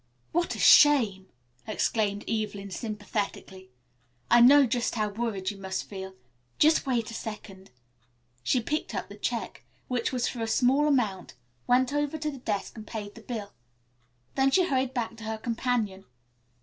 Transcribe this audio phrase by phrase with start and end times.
[0.31, 1.27] "What a shame!"
[1.67, 3.69] exclaimed Evelyn, sympathetically.
[4.31, 6.15] "I know just how worried you must feel.
[6.57, 7.69] Just wait a second."
[8.41, 11.35] She picked up the check, which was for a small amount,
[11.67, 13.53] went over to the desk, and paid the bill.
[14.33, 16.05] Then she hurried back to her companion.